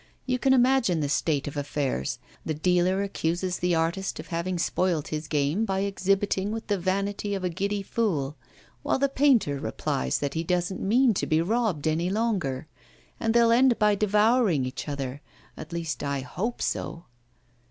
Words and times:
You 0.25 0.39
can 0.39 0.51
imagine 0.51 0.99
the 0.99 1.07
state 1.09 1.47
of 1.47 1.55
affairs; 1.55 2.17
the 2.43 2.55
dealer 2.55 3.03
accuses 3.03 3.59
the 3.59 3.75
artist 3.75 4.19
of 4.19 4.29
having 4.29 4.57
spoilt 4.57 5.09
his 5.09 5.27
game 5.27 5.63
by 5.63 5.81
exhibiting 5.81 6.51
with 6.51 6.65
the 6.65 6.79
vanity 6.79 7.35
of 7.35 7.43
a 7.43 7.51
giddy 7.51 7.83
fool; 7.83 8.35
while 8.81 8.97
the 8.97 9.07
painter 9.07 9.59
replies 9.59 10.17
that 10.17 10.33
he 10.33 10.43
doesn't 10.43 10.81
mean 10.81 11.13
to 11.13 11.27
be 11.27 11.39
robbed 11.39 11.87
any 11.87 12.09
longer; 12.09 12.65
and 13.19 13.35
they'll 13.35 13.51
end 13.51 13.77
by 13.77 13.93
devouring 13.93 14.65
each 14.65 14.89
other 14.89 15.21
at 15.55 15.71
least, 15.71 16.01
I 16.01 16.21
hope 16.21 16.63
so. 16.63 17.05